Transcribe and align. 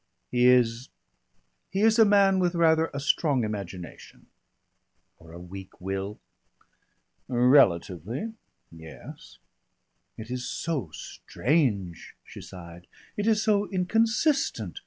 "He 0.31 0.47
is 0.47 0.89
he 1.69 1.81
is 1.81 1.99
a 1.99 2.05
man 2.05 2.39
with 2.39 2.55
rather 2.55 2.89
a 2.91 2.99
strong 2.99 3.43
imagination." 3.43 4.25
"Or 5.19 5.31
a 5.31 5.37
weak 5.39 5.79
will?" 5.79 6.19
"Relatively 7.27 8.33
yes." 8.71 9.37
"It 10.17 10.31
is 10.31 10.49
so 10.49 10.89
strange," 10.91 12.15
she 12.23 12.41
sighed. 12.41 12.87
"It 13.15 13.27
is 13.27 13.43
so 13.43 13.69
inconsistent. 13.69 14.79